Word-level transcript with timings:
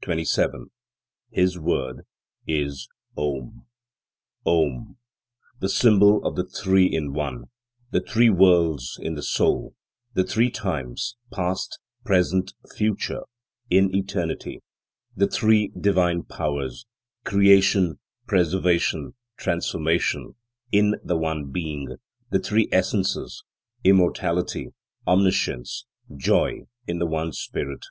27. 0.00 0.66
His 1.30 1.56
word 1.56 2.02
is 2.44 2.88
OM. 3.16 3.66
OM: 4.44 4.96
the 5.60 5.68
symbol 5.68 6.26
of 6.26 6.34
the 6.34 6.42
Three 6.42 6.86
in 6.86 7.12
One, 7.12 7.44
the 7.92 8.00
three 8.00 8.30
worlds 8.30 8.98
in 9.00 9.14
the 9.14 9.22
Soul; 9.22 9.76
the 10.12 10.24
three 10.24 10.50
times, 10.50 11.14
past, 11.32 11.78
present, 12.04 12.52
future, 12.76 13.20
in 13.70 13.94
Eternity; 13.94 14.60
the 15.14 15.28
three 15.28 15.68
Divine 15.80 16.24
Powers, 16.24 16.84
Creation, 17.24 18.00
Preservation, 18.26 19.14
Transformation, 19.36 20.34
in 20.72 20.96
the 21.04 21.16
one 21.16 21.52
Being; 21.52 21.94
the 22.32 22.40
three 22.40 22.68
essences, 22.72 23.44
immortality, 23.84 24.70
omniscience, 25.06 25.86
joy, 26.16 26.62
in 26.88 26.98
the 26.98 27.06
one 27.06 27.30
Spirit. 27.32 27.84